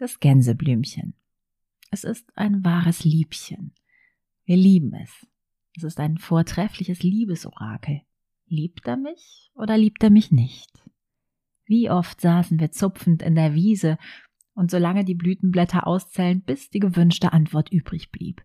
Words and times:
das 0.00 0.18
Gänseblümchen. 0.18 1.14
Es 1.90 2.04
ist 2.04 2.26
ein 2.36 2.64
wahres 2.64 3.04
Liebchen. 3.04 3.74
Wir 4.44 4.56
lieben 4.56 4.94
es. 4.94 5.26
Es 5.76 5.82
ist 5.82 6.00
ein 6.00 6.16
vortreffliches 6.16 7.02
Liebesorakel. 7.02 8.00
Liebt 8.46 8.88
er 8.88 8.96
mich 8.96 9.50
oder 9.54 9.76
liebt 9.76 10.02
er 10.02 10.10
mich 10.10 10.32
nicht? 10.32 10.70
Wie 11.66 11.90
oft 11.90 12.20
saßen 12.20 12.58
wir 12.58 12.72
zupfend 12.72 13.22
in 13.22 13.34
der 13.34 13.54
Wiese 13.54 13.98
und 14.54 14.70
solange 14.70 15.04
die 15.04 15.14
Blütenblätter 15.14 15.86
auszählen, 15.86 16.42
bis 16.42 16.70
die 16.70 16.80
gewünschte 16.80 17.32
Antwort 17.32 17.70
übrig 17.70 18.10
blieb. 18.10 18.42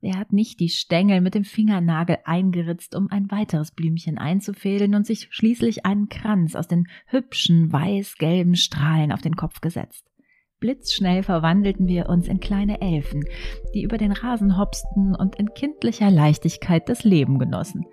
Wer 0.00 0.16
hat 0.16 0.32
nicht 0.32 0.60
die 0.60 0.68
Stängel 0.68 1.20
mit 1.20 1.34
dem 1.34 1.44
Fingernagel 1.44 2.18
eingeritzt, 2.24 2.94
um 2.94 3.10
ein 3.10 3.30
weiteres 3.32 3.72
Blümchen 3.72 4.16
einzufädeln 4.16 4.94
und 4.94 5.06
sich 5.06 5.26
schließlich 5.30 5.84
einen 5.84 6.08
Kranz 6.08 6.54
aus 6.54 6.68
den 6.68 6.86
hübschen 7.06 7.72
weiß-gelben 7.72 8.54
Strahlen 8.54 9.10
auf 9.10 9.20
den 9.20 9.34
Kopf 9.34 9.60
gesetzt? 9.60 10.07
Blitzschnell 10.60 11.22
verwandelten 11.22 11.86
wir 11.86 12.08
uns 12.08 12.26
in 12.26 12.40
kleine 12.40 12.80
Elfen, 12.80 13.24
die 13.74 13.82
über 13.82 13.96
den 13.96 14.10
Rasen 14.10 14.58
hopsten 14.58 15.14
und 15.14 15.36
in 15.36 15.54
kindlicher 15.54 16.10
Leichtigkeit 16.10 16.88
das 16.88 17.04
Leben 17.04 17.38
genossen. 17.38 17.86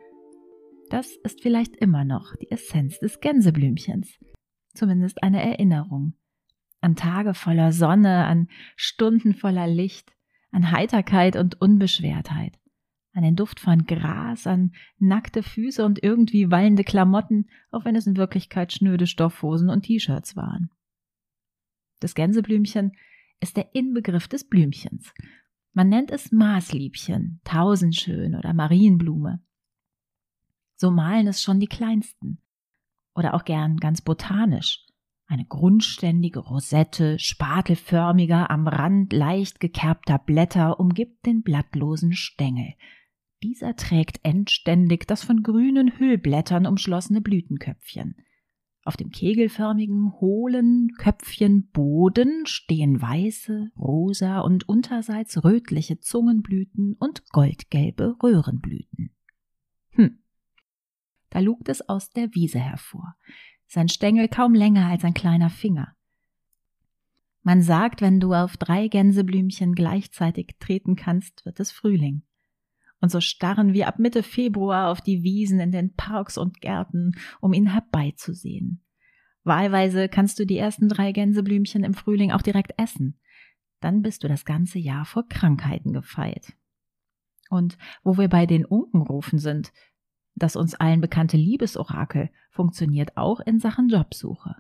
Das 0.90 1.16
ist 1.24 1.42
vielleicht 1.42 1.76
immer 1.76 2.06
noch 2.06 2.36
die 2.38 2.50
Essenz 2.50 3.00
des 3.00 3.20
Gänseblümchens, 3.20 4.18
zumindest 4.74 5.22
eine 5.22 5.44
Erinnerung. 5.44 6.14
An 6.82 6.96
Tage 6.96 7.34
voller 7.34 7.72
Sonne, 7.72 8.26
an 8.26 8.48
Stunden 8.76 9.34
voller 9.34 9.68
Licht, 9.68 10.12
an 10.52 10.72
Heiterkeit 10.72 11.36
und 11.36 11.62
Unbeschwertheit, 11.62 12.58
an 13.14 13.24
den 13.24 13.36
Duft 13.36 13.60
von 13.60 13.86
Gras, 13.86 14.48
an 14.48 14.74
nackte 14.98 15.44
Füße 15.44 15.86
und 15.86 16.02
irgendwie 16.04 16.50
wallende 16.50 16.84
Klamotten, 16.84 17.48
auch 17.72 17.86
wenn 17.86 17.96
es 17.96 18.08
in 18.08 18.18
Wirklichkeit 18.18 18.74
schnöde 18.74 19.08
Stoffhosen 19.08 19.70
und 19.70 19.84
T-Shirts 19.84 20.36
waren. 20.36 20.70
Das 22.00 22.16
Gänseblümchen 22.16 22.94
ist 23.40 23.58
der 23.58 23.74
Inbegriff 23.74 24.28
des 24.28 24.48
Blümchens. 24.48 25.14
Man 25.74 25.90
nennt 25.90 26.12
es 26.12 26.32
Maßliebchen, 26.32 27.42
Tausendschön 27.44 28.36
oder 28.36 28.54
Marienblume. 28.54 29.44
So 30.76 30.92
malen 30.92 31.28
es 31.28 31.42
schon 31.42 31.60
die 31.60 31.68
Kleinsten. 31.68 32.42
Oder 33.14 33.34
auch 33.34 33.46
gern 33.46 33.78
ganz 33.78 34.02
botanisch. 34.02 34.86
Eine 35.28 35.46
grundständige 35.46 36.40
Rosette, 36.40 37.18
spatelförmiger, 37.18 38.52
am 38.52 38.68
Rand 38.68 39.12
leicht 39.12 39.60
gekerbter 39.60 40.20
Blätter 40.20 40.80
umgibt 40.80 41.26
den 41.26 41.42
blattlosen 41.42 42.14
Stängel. 42.14 42.74
Dieser 43.42 43.76
trägt 43.76 44.20
endständig 44.24 45.08
das 45.08 45.24
von 45.24 45.44
grünen 45.44 45.98
Hüllblättern 45.98 46.68
umschlossene 46.68 47.22
Blütenköpfchen. 47.22 48.16
Auf 48.86 48.98
dem 48.98 49.10
kegelförmigen, 49.10 50.14
hohlen 50.22 50.92
Köpfchen 51.00 51.70
Boden 51.72 52.46
stehen 52.46 53.02
weiße, 53.02 53.72
rosa 53.76 54.42
und 54.42 54.70
unterseits 54.70 55.44
rötliche 55.44 56.00
Zungenblüten 56.00 56.94
und 57.00 57.28
goldgelbe 57.30 58.16
Röhrenblüten. 58.22 59.10
Hm. 59.90 60.20
Da 61.32 61.40
lugt 61.40 61.68
es 61.68 61.90
aus 61.90 62.12
der 62.12 62.36
Wiese 62.36 62.60
hervor, 62.60 63.16
sein 63.66 63.90
Stängel 63.90 64.28
kaum 64.28 64.54
länger 64.54 64.88
als 64.88 65.04
ein 65.04 65.16
kleiner 65.16 65.50
Finger. 65.50 65.96
Man 67.42 67.64
sagt, 67.64 68.02
wenn 68.02 68.20
du 68.20 68.34
auf 68.34 68.56
drei 68.56 68.88
Gänseblümchen 68.88 69.74
gleichzeitig 69.74 70.58
treten 70.60 70.96
kannst, 70.96 71.44
wird 71.44 71.60
es 71.60 71.72
Frühling 71.72 72.22
und 73.02 73.10
so 73.10 73.22
starren 73.22 73.74
wir 73.74 73.88
ab 73.88 74.00
Mitte 74.00 74.24
Februar 74.24 74.90
auf 74.90 75.02
die 75.02 75.24
Wiesen 75.24 75.60
in 75.60 75.72
den 75.72 75.94
Parks 75.96 76.38
und 76.38 76.62
Gärten, 76.62 77.14
um 77.42 77.54
ihn 77.54 77.72
herbeizusehen. 77.72 78.84
Wahlweise 79.44 80.10
kannst 80.10 80.40
du 80.40 80.46
die 80.46 80.58
ersten 80.58 80.90
drei 80.90 81.12
Gänseblümchen 81.12 81.84
im 81.84 81.94
Frühling 81.94 82.32
auch 82.32 82.42
direkt 82.42 82.74
essen. 82.78 83.20
Dann 83.80 84.02
bist 84.02 84.24
du 84.24 84.28
das 84.28 84.46
ganze 84.46 84.80
Jahr 84.80 85.06
vor 85.06 85.28
Krankheiten 85.28 85.94
gefeit. 85.94 86.54
Und 87.50 87.78
wo 88.04 88.18
wir 88.18 88.28
bei 88.28 88.48
den 88.48 88.66
Unkenrufen 88.66 89.38
sind, 89.38 89.72
das 90.34 90.56
uns 90.56 90.76
allen 90.76 91.00
bekannte 91.00 91.38
Liebesorakel 91.38 92.30
funktioniert 92.50 93.16
auch 93.16 93.40
in 93.40 93.60
Sachen 93.60 93.88
Jobsuche. 93.88 94.56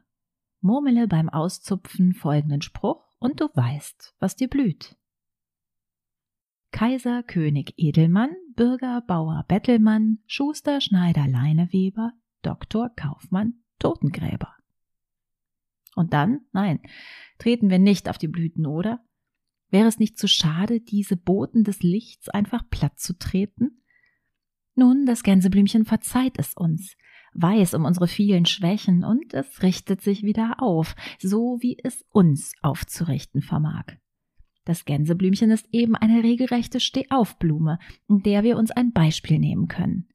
Murmele 0.62 1.07
beim 1.07 1.29
Auszupfen 1.29 2.13
folgenden 2.13 2.62
Spruch 2.62 3.06
und 3.19 3.41
du 3.41 3.50
weißt, 3.53 4.16
was 4.19 4.35
dir 4.35 4.47
blüht. 4.47 4.95
Kaiser, 6.75 7.24
König, 7.24 7.74
Edelmann, 7.78 8.31
Bürger, 8.53 9.02
Bauer, 9.08 9.46
Bettelmann, 9.47 10.19
Schuster, 10.28 10.81
Schneider, 10.81 11.25
Leineweber, 11.25 12.12
Doktor, 12.41 12.90
Kaufmann, 12.97 13.63
Totengräber. 13.80 14.53
Und 15.96 16.12
dann, 16.12 16.41
nein, 16.52 16.81
treten 17.38 17.69
wir 17.69 17.80
nicht 17.80 18.09
auf 18.09 18.18
die 18.18 18.28
Blüten, 18.28 18.66
oder? 18.66 19.00
Wäre 19.69 19.88
es 19.88 20.00
nicht 20.00 20.19
zu 20.19 20.28
schade, 20.28 20.81
diese 20.81 21.16
Boten 21.16 21.63
des 21.63 21.81
Lichts 21.81 22.28
einfach 22.28 22.69
platt 22.69 23.00
zu 23.00 23.18
treten? 23.18 23.81
Nun, 24.74 25.06
das 25.06 25.24
Gänseblümchen 25.24 25.86
verzeiht 25.86 26.38
es 26.40 26.56
uns, 26.56 26.97
weiß 27.36 27.74
um 27.75 27.86
unsere 27.86 28.09
vielen 28.09 28.46
Schwächen 28.46 29.06
und 29.06 29.34
es 29.34 29.63
richtet 29.63 30.02
sich 30.02 30.24
wieder 30.24 30.62
auf, 30.62 30.97
so 31.19 31.57
wie 31.62 31.78
es 31.81 32.03
uns 32.09 32.52
aufzurichten 32.62 33.42
vermag. 33.42 33.96
Das 34.66 34.84
Gänseblümchen 34.84 35.52
ist 35.52 35.68
eben 35.72 35.96
eine 35.96 36.24
regelrechte 36.24 36.80
Stehaufblume, 36.80 37.78
in 38.09 38.24
der 38.24 38.44
wir 38.44 38.58
uns 38.58 38.72
ein 38.72 38.92
Beispiel 38.92 39.40
nehmen 39.40 39.68
können. 39.68 40.09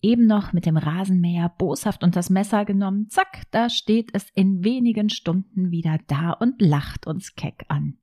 Eben 0.00 0.26
noch 0.26 0.52
mit 0.52 0.66
dem 0.66 0.76
Rasenmäher 0.76 1.48
boshaft 1.48 2.02
und 2.02 2.16
das 2.16 2.30
Messer 2.30 2.64
genommen, 2.64 3.08
zack, 3.08 3.42
da 3.50 3.68
steht 3.68 4.10
es 4.14 4.30
in 4.34 4.64
wenigen 4.64 5.10
Stunden 5.10 5.70
wieder 5.70 5.98
da 6.06 6.30
und 6.30 6.62
lacht 6.62 7.06
uns 7.06 7.34
keck 7.34 7.64
an. 7.68 7.98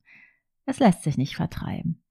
Es 0.66 0.80
lässt 0.80 1.04
sich 1.04 1.18
nicht 1.18 1.36
vertreiben. 1.36 2.02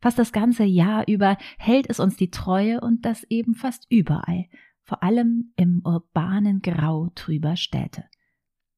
Fast 0.00 0.18
das 0.18 0.32
ganze 0.32 0.64
Jahr 0.64 1.08
über 1.08 1.38
hält 1.58 1.88
es 1.88 2.00
uns 2.00 2.16
die 2.16 2.30
Treue 2.30 2.80
und 2.80 3.06
das 3.06 3.24
eben 3.24 3.54
fast 3.54 3.86
überall, 3.90 4.46
vor 4.82 5.02
allem 5.02 5.52
im 5.56 5.80
urbanen 5.84 6.60
Grau 6.60 7.10
trüber 7.14 7.56
Städte. 7.56 8.04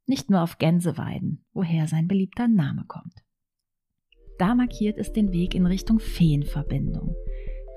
Nicht 0.07 0.31
nur 0.31 0.43
auf 0.43 0.59
Gänseweiden, 0.59 1.45
woher 1.53 1.89
sein 1.89 2.07
beliebter 2.07 2.47
Name 2.47 2.85
kommt. 2.87 3.26
Da 4.39 4.55
markiert 4.55 4.99
es 4.99 5.13
den 5.13 5.33
Weg 5.33 5.55
in 5.55 5.67
Richtung 5.67 5.99
Feenverbindung, 5.99 7.15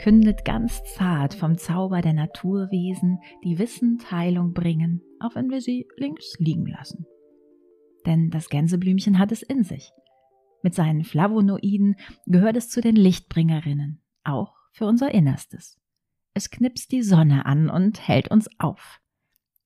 kündet 0.01 0.43
ganz 0.43 0.83
zart 0.95 1.33
vom 1.33 1.57
Zauber 1.57 2.01
der 2.01 2.13
Naturwesen, 2.13 3.19
die 3.43 3.59
Wissend 3.59 4.11
Heilung 4.11 4.53
bringen, 4.53 5.01
auch 5.19 5.35
wenn 5.35 5.49
wir 5.49 5.61
sie 5.61 5.87
links 5.97 6.33
liegen 6.37 6.65
lassen. 6.65 7.05
Denn 8.05 8.29
das 8.29 8.49
Gänseblümchen 8.49 9.19
hat 9.19 9.31
es 9.31 9.41
in 9.41 9.63
sich. 9.63 9.91
Mit 10.61 10.75
seinen 10.75 11.05
Flavonoiden 11.05 11.95
gehört 12.25 12.57
es 12.57 12.69
zu 12.69 12.81
den 12.81 12.95
Lichtbringerinnen, 12.95 14.01
auch 14.23 14.53
für 14.73 14.85
unser 14.85 15.13
Innerstes. 15.13 15.77
Es 16.33 16.49
knipst 16.49 16.91
die 16.91 17.03
Sonne 17.03 17.45
an 17.45 17.69
und 17.69 18.05
hält 18.05 18.31
uns 18.31 18.49
auf. 18.59 18.99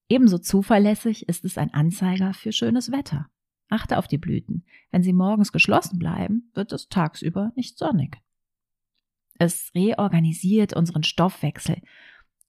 Ebenso 0.09 0.37
zuverlässig 0.37 1.27
ist 1.27 1.45
es 1.45 1.57
ein 1.57 1.73
Anzeiger 1.73 2.33
für 2.33 2.51
schönes 2.51 2.91
Wetter. 2.91 3.29
Achte 3.73 3.97
auf 3.97 4.07
die 4.07 4.19
Blüten. 4.19 4.63
Wenn 4.91 5.01
sie 5.01 5.13
morgens 5.13 5.51
geschlossen 5.51 5.97
bleiben, 5.97 6.51
wird 6.53 6.71
es 6.71 6.89
tagsüber 6.89 7.51
nicht 7.55 7.79
sonnig. 7.79 8.21
Es 9.39 9.71
reorganisiert 9.73 10.73
unseren 10.73 11.01
Stoffwechsel, 11.01 11.81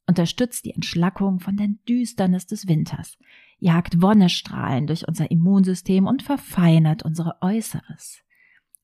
unterstützt 0.06 0.66
die 0.66 0.74
Entschlackung 0.74 1.40
von 1.40 1.56
der 1.56 1.68
Düsternis 1.88 2.46
des 2.46 2.68
Winters, 2.68 3.16
jagt 3.58 4.02
Wonnestrahlen 4.02 4.86
durch 4.86 5.08
unser 5.08 5.30
Immunsystem 5.30 6.06
und 6.06 6.22
verfeinert 6.22 7.04
unsere 7.04 7.40
Äußeres. 7.40 8.20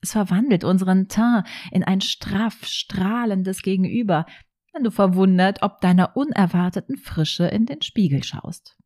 Es 0.01 0.13
verwandelt 0.13 0.65
unseren 0.65 1.09
Teint 1.09 1.47
in 1.71 1.85
ein 1.85 2.01
straff 2.01 2.65
strahlendes 2.65 3.61
Gegenüber, 3.61 4.25
wenn 4.73 4.83
du 4.83 4.91
verwundert 4.91 5.61
ob 5.61 5.83
deiner 5.83 6.17
unerwarteten 6.17 6.97
Frische 6.97 7.49
in 7.49 7.67
den 7.67 7.83
Spiegel 7.83 8.25
schaust. 8.25 8.79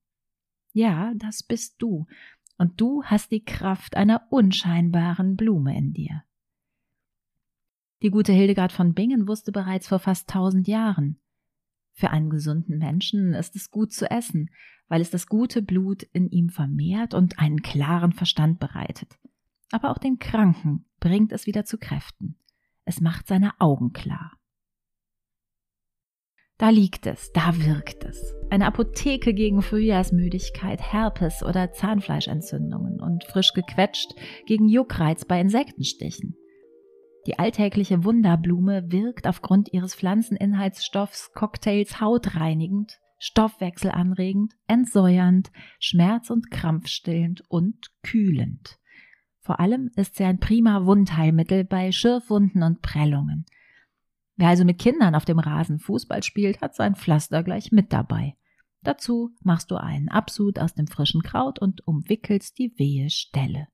Ja, 0.73 1.13
das 1.15 1.45
bist 1.45 1.77
du, 1.79 2.07
und 2.59 2.81
du 2.81 3.03
hast 3.05 3.31
die 3.31 3.45
Kraft 3.45 3.97
einer 3.97 4.27
unscheinbaren 4.31 5.37
Blume 5.37 5.77
in 5.77 5.93
dir. 5.93 6.23
Die 8.03 8.11
gute 8.11 8.33
Hildegard 8.33 8.73
von 8.73 8.95
Bingen 8.95 9.27
wusste 9.29 9.53
bereits 9.53 9.89
vor 9.89 9.99
fast 9.99 10.29
tausend 10.29 10.69
Jahren, 10.69 11.19
für 11.95 12.11
einen 12.11 12.29
gesunden 12.29 12.79
Menschen 12.79 13.35
ist 13.35 13.55
es 13.55 13.71
gut 13.71 13.93
zu 13.93 14.11
essen, 14.11 14.51
weil 14.89 15.01
es 15.01 15.11
das 15.11 15.29
gute 15.29 15.63
Blut 15.63 16.03
in 16.03 16.29
ihm 16.29 16.51
vermehrt 16.51 17.15
und 17.15 17.39
einen 17.39 17.63
klaren 17.63 18.13
Verstand 18.13 18.59
bereitet. 18.59 19.17
aber 19.71 19.91
auch 19.91 19.99
den 19.99 20.19
Kranken 20.19 20.85
bringt 21.01 21.33
es 21.33 21.47
wieder 21.47 21.65
zu 21.65 21.79
Kräften. 21.79 22.37
Es 22.85 23.01
macht 23.01 23.27
seine 23.27 23.59
Augen 23.61 23.93
klar. 23.93 24.33
Da 26.65 26.71
liegt 26.71 27.05
es, 27.05 27.31
da 27.33 27.55
wirkt 27.59 28.07
es. 28.07 28.35
Eine 28.49 28.65
Apotheke 28.65 29.35
gegen 29.35 29.61
Frühjahrsmüdigkeit, 29.61 30.81
Herpes 30.81 31.43
oder 31.43 31.73
Zahnfleischentzündungen 31.73 33.03
und 33.03 33.23
frisch 33.25 33.53
gequetscht 33.53 34.15
gegen 34.47 34.71
Juckreiz 34.71 35.27
bei 35.27 35.43
Insektenstichen. 35.43 36.39
Die 37.27 37.39
alltägliche 37.39 38.03
Wunderblume 38.03 38.91
wirkt 38.91 39.27
aufgrund 39.27 39.75
ihres 39.75 39.95
Pflanzeninhaltsstoffs 39.95 41.33
Cocktails 41.35 42.01
hautreinigend, 42.01 42.99
stoffwechselanregend, 43.19 44.55
entsäuernd, 44.67 45.53
schmerz- 45.79 46.31
und 46.31 46.51
krampfstillend 46.51 47.43
und 47.51 47.91
kühlend. 48.03 48.79
Vor 49.41 49.61
allem 49.61 49.91
ist 49.97 50.17
sie 50.17 50.25
ein 50.25 50.41
prima 50.41 50.87
Wundheilmittel 50.87 51.65
bei 51.65 51.93
Schürfwunden 51.93 52.63
und 52.63 52.81
Prellungen. 52.81 53.45
Wer 54.37 54.49
also 54.49 54.65
mit 54.65 54.79
Kindern 54.79 55.15
auf 55.15 55.25
dem 55.25 55.39
Rasen 55.39 55.79
Fußball 55.79 56.23
spielt, 56.23 56.61
hat 56.61 56.75
sein 56.75 56.97
Pflaster 56.97 57.43
gleich 57.43 57.71
mit 57.71 57.93
dabei. 57.93 58.37
Dazu 58.83 59.31
machst 59.43 59.71
du 59.71 59.77
einen 59.77 60.09
Absud 60.09 60.59
aus 60.59 60.75
dem 60.75 60.87
frischen 60.87 61.23
Kraut 61.23 61.59
und 61.59 61.87
umwickelst 61.87 62.59
die 62.59 62.73
wehe 62.77 63.11
Stelle. 63.11 63.69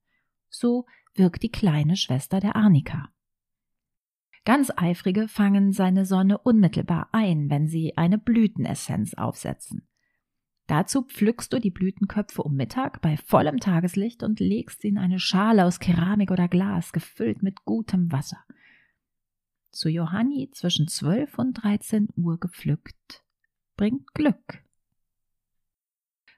So 0.48 0.86
wirkt 1.14 1.42
die 1.42 1.50
kleine 1.50 1.96
Schwester 1.96 2.40
der 2.40 2.56
Arnika. 2.56 3.08
Ganz 4.44 4.72
eifrige 4.74 5.28
fangen 5.28 5.72
seine 5.72 6.06
Sonne 6.06 6.38
unmittelbar 6.38 7.08
ein, 7.12 7.50
wenn 7.50 7.66
sie 7.66 7.96
eine 7.96 8.18
Blütenessenz 8.18 9.14
aufsetzen. 9.14 9.86
Dazu 10.66 11.02
pflückst 11.02 11.52
du 11.52 11.58
die 11.58 11.72
Blütenköpfe 11.72 12.42
um 12.42 12.54
Mittag 12.54 13.02
bei 13.02 13.16
vollem 13.16 13.58
Tageslicht 13.58 14.22
und 14.22 14.38
legst 14.38 14.82
sie 14.82 14.88
in 14.88 14.98
eine 14.98 15.18
Schale 15.18 15.64
aus 15.64 15.80
Keramik 15.80 16.30
oder 16.30 16.46
Glas, 16.46 16.92
gefüllt 16.92 17.42
mit 17.42 17.64
gutem 17.64 18.12
Wasser. 18.12 18.38
Zu 19.72 19.88
Johanni 19.88 20.50
zwischen 20.52 20.88
12 20.88 21.38
und 21.38 21.54
13 21.54 22.08
Uhr 22.16 22.38
gepflückt, 22.38 23.22
bringt 23.76 24.12
Glück. 24.14 24.64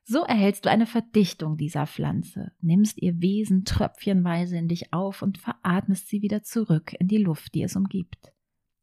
So 0.05 0.25
erhältst 0.25 0.67
du 0.67 0.71
eine 0.71 0.87
Verdichtung 0.87 1.57
dieser 1.57 1.87
Pflanze, 1.87 2.53
nimmst 2.61 3.01
ihr 3.01 3.21
Wesen 3.21 3.65
tröpfchenweise 3.65 4.59
in 4.59 4.69
dich 4.69 4.93
auf 4.93 5.23
und 5.23 5.39
veratmest 5.39 6.09
sie 6.09 6.23
wieder 6.23 6.43
zurück 6.43 6.93
in 6.99 7.09
die 7.09 7.19
Luft, 7.19 7.55
die 7.55 7.63
es 7.63 7.77
umgibt. 7.77 8.33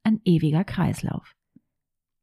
Ein 0.02 0.22
ewiger 0.24 0.64
Kreislauf. 0.64 1.36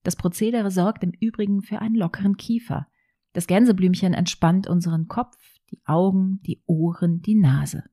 Das 0.03 0.17
Prozedere 0.17 0.71
sorgt 0.71 1.05
im 1.05 1.13
Übrigen 1.13 1.63
für 1.63 1.81
einen 1.81 1.95
lockeren 1.95 2.37
Kiefer. 2.37 2.89
Das 3.33 3.47
Gänseblümchen 3.47 4.15
entspannt 4.15 4.67
unseren 4.67 5.09
Kopf, 5.09 5.37
die 5.71 5.81
Augen, 5.85 6.41
die 6.43 6.63
Ohren, 6.67 7.21
die 7.23 7.35
Nase. 7.35 7.85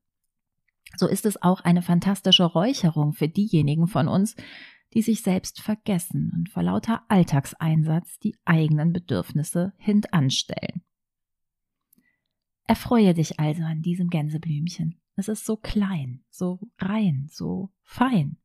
So 0.96 1.08
ist 1.08 1.26
es 1.26 1.42
auch 1.42 1.62
eine 1.62 1.82
fantastische 1.82 2.46
Räucherung 2.46 3.14
für 3.14 3.28
diejenigen 3.28 3.88
von 3.88 4.08
uns, 4.08 4.36
die 4.94 5.02
sich 5.02 5.22
selbst 5.22 5.60
vergessen 5.60 6.32
und 6.36 6.50
vor 6.50 6.64
lauter 6.64 7.02
Alltagseinsatz 7.08 8.20
die 8.20 8.36
eigenen 8.46 8.94
Bedürfnisse 8.94 9.74
hintanstellen. 9.78 10.84
Erfreue 12.66 13.14
dich 13.14 13.40
also 13.40 13.64
an 13.64 13.82
diesem 13.82 14.10
Gänseblümchen. 14.10 15.00
Es 15.16 15.28
ist 15.28 15.46
so 15.46 15.58
klein, 15.58 16.24
so 16.30 16.60
rein, 16.80 17.28
so 17.32 17.72
fein. 17.82 18.38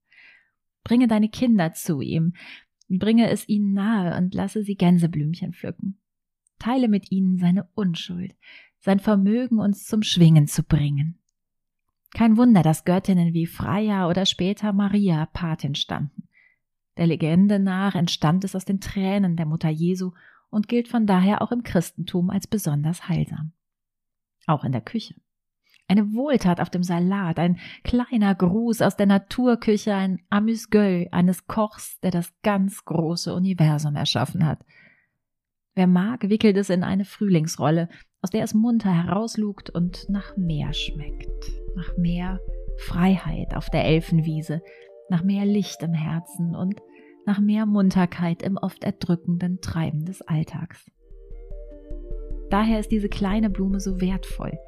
Bringe 0.84 1.06
deine 1.06 1.28
Kinder 1.28 1.72
zu 1.72 2.00
ihm, 2.00 2.34
bringe 2.88 3.30
es 3.30 3.48
ihnen 3.48 3.74
nahe 3.74 4.16
und 4.16 4.34
lasse 4.34 4.62
sie 4.62 4.74
Gänseblümchen 4.74 5.52
pflücken. 5.52 5.98
Teile 6.58 6.88
mit 6.88 7.12
ihnen 7.12 7.38
seine 7.38 7.68
Unschuld, 7.74 8.34
sein 8.80 8.98
Vermögen 8.98 9.60
uns 9.60 9.84
zum 9.84 10.02
Schwingen 10.02 10.46
zu 10.46 10.62
bringen. 10.62 11.17
Kein 12.14 12.36
Wunder, 12.36 12.62
dass 12.62 12.84
Göttinnen 12.84 13.34
wie 13.34 13.46
Freya 13.46 14.08
oder 14.08 14.26
später 14.26 14.72
Maria 14.72 15.26
Patin 15.26 15.74
standen. 15.74 16.28
Der 16.96 17.06
Legende 17.06 17.58
nach 17.58 17.94
entstand 17.94 18.44
es 18.44 18.56
aus 18.56 18.64
den 18.64 18.80
Tränen 18.80 19.36
der 19.36 19.46
Mutter 19.46 19.68
Jesu 19.68 20.12
und 20.50 20.68
gilt 20.68 20.88
von 20.88 21.06
daher 21.06 21.42
auch 21.42 21.52
im 21.52 21.62
Christentum 21.62 22.30
als 22.30 22.46
besonders 22.46 23.08
heilsam 23.08 23.52
auch 24.48 24.64
in 24.64 24.72
der 24.72 24.80
Küche. 24.80 25.14
Eine 25.86 26.12
Wohltat 26.12 26.60
auf 26.60 26.68
dem 26.68 26.82
Salat, 26.82 27.38
ein 27.38 27.58
kleiner 27.82 28.34
Gruß 28.34 28.82
aus 28.82 28.96
der 28.96 29.06
Naturküche, 29.06 29.94
ein 29.94 30.20
Amüsgöl 30.28 31.08
eines 31.12 31.46
Kochs, 31.46 31.98
der 32.00 32.10
das 32.10 32.32
ganz 32.42 32.84
große 32.84 33.34
Universum 33.34 33.96
erschaffen 33.96 34.44
hat. 34.44 34.64
Wer 35.74 35.86
mag, 35.86 36.28
wickelt 36.28 36.56
es 36.56 36.68
in 36.68 36.82
eine 36.82 37.04
Frühlingsrolle, 37.04 37.88
aus 38.22 38.30
der 38.30 38.42
es 38.42 38.54
munter 38.54 38.90
herauslugt 38.90 39.70
und 39.70 40.08
nach 40.08 40.36
mehr 40.36 40.72
schmeckt, 40.72 41.52
nach 41.76 41.96
mehr 41.96 42.40
Freiheit 42.78 43.54
auf 43.54 43.70
der 43.70 43.84
Elfenwiese, 43.84 44.62
nach 45.08 45.22
mehr 45.22 45.44
Licht 45.44 45.82
im 45.82 45.94
Herzen 45.94 46.54
und 46.54 46.80
nach 47.26 47.40
mehr 47.40 47.66
Munterkeit 47.66 48.42
im 48.42 48.56
oft 48.56 48.84
erdrückenden 48.84 49.60
Treiben 49.60 50.04
des 50.04 50.22
Alltags. 50.22 50.90
Daher 52.50 52.80
ist 52.80 52.90
diese 52.90 53.08
kleine 53.08 53.50
Blume 53.50 53.80
so 53.80 54.00
wertvoll. 54.00 54.58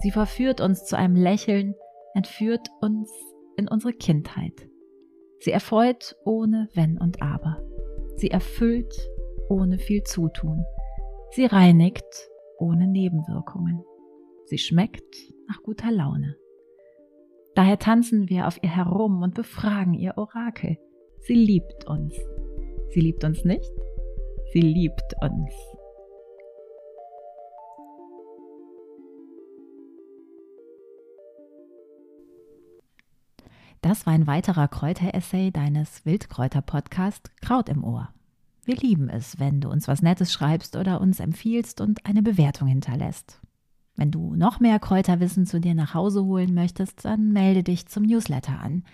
Sie 0.00 0.10
verführt 0.10 0.60
uns 0.60 0.84
zu 0.84 0.96
einem 0.96 1.14
Lächeln, 1.14 1.74
entführt 2.14 2.68
uns 2.80 3.10
in 3.56 3.68
unsere 3.68 3.92
Kindheit. 3.92 4.68
Sie 5.40 5.52
erfreut 5.52 6.16
ohne 6.24 6.68
Wenn 6.74 6.98
und 6.98 7.22
Aber. 7.22 7.62
Sie 8.16 8.30
erfüllt 8.30 8.94
ohne 9.48 9.78
viel 9.78 10.02
Zutun. 10.02 10.64
Sie 11.30 11.46
reinigt 11.46 12.04
ohne 12.58 12.86
Nebenwirkungen. 12.86 13.82
Sie 14.46 14.58
schmeckt 14.58 15.14
nach 15.48 15.62
guter 15.62 15.90
Laune. 15.90 16.36
Daher 17.54 17.78
tanzen 17.78 18.28
wir 18.28 18.46
auf 18.46 18.62
ihr 18.62 18.74
herum 18.74 19.22
und 19.22 19.34
befragen 19.34 19.94
ihr 19.94 20.16
Orakel. 20.16 20.78
Sie 21.20 21.34
liebt 21.34 21.86
uns. 21.86 22.14
Sie 22.90 23.00
liebt 23.00 23.24
uns 23.24 23.44
nicht? 23.44 23.70
Sie 24.52 24.60
liebt 24.60 25.14
uns. 25.20 25.52
Das 33.80 34.06
war 34.06 34.12
ein 34.12 34.26
weiterer 34.26 34.68
Kräuteressay 34.68 35.50
deines 35.50 36.04
Wildkräuter-Podcast 36.04 37.30
Kraut 37.40 37.68
im 37.68 37.84
Ohr. 37.84 38.12
Wir 38.68 38.76
lieben 38.76 39.08
es, 39.08 39.40
wenn 39.40 39.62
du 39.62 39.70
uns 39.70 39.88
was 39.88 40.02
Nettes 40.02 40.30
schreibst 40.30 40.76
oder 40.76 41.00
uns 41.00 41.20
empfiehlst 41.20 41.80
und 41.80 42.04
eine 42.04 42.20
Bewertung 42.20 42.68
hinterlässt. 42.68 43.40
Wenn 43.96 44.10
du 44.10 44.34
noch 44.34 44.60
mehr 44.60 44.78
Kräuterwissen 44.78 45.46
zu 45.46 45.58
dir 45.58 45.74
nach 45.74 45.94
Hause 45.94 46.22
holen 46.22 46.52
möchtest, 46.52 47.06
dann 47.06 47.32
melde 47.32 47.62
dich 47.62 47.86
zum 47.86 48.02
Newsletter 48.02 48.60
an. 48.60 48.84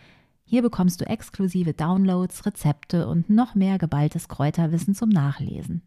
Hier 0.45 0.63
bekommst 0.63 1.01
du 1.01 1.09
exklusive 1.09 1.73
Downloads, 1.73 2.47
Rezepte 2.47 3.09
und 3.09 3.31
noch 3.31 3.57
mehr 3.57 3.79
geballtes 3.79 4.29
Kräuterwissen 4.29 4.95
zum 4.95 5.09
Nachlesen. 5.09 5.83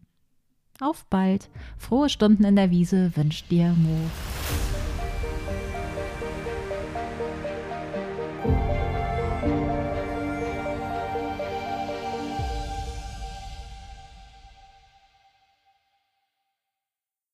Auf 0.80 1.06
bald! 1.06 1.48
Frohe 1.78 2.10
Stunden 2.10 2.44
in 2.44 2.56
der 2.56 2.70
Wiese 2.70 3.16
wünscht 3.16 3.50
dir 3.50 3.72
Mo 3.72 3.96